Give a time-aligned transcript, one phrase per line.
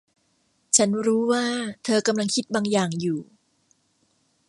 [0.77, 1.45] ฉันรู้ว่า
[1.85, 3.19] เธอกำลังคิดบางอย่างอยู่